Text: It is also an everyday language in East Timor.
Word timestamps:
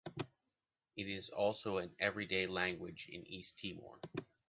It 0.95 1.07
is 1.07 1.29
also 1.29 1.77
an 1.77 1.95
everyday 1.99 2.47
language 2.47 3.07
in 3.11 3.23
East 3.27 3.59
Timor. 3.59 3.99